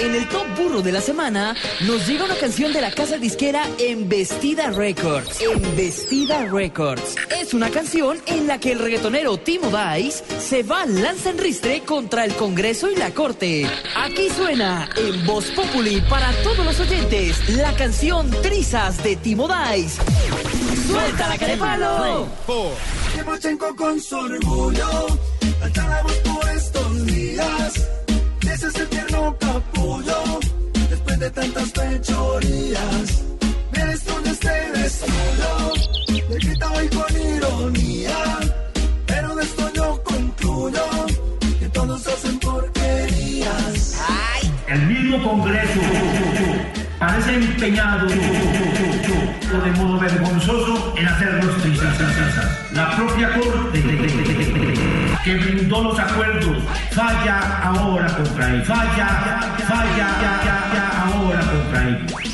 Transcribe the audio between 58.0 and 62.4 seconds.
contra él. Falla, falla, ya, ya, ahora contra él.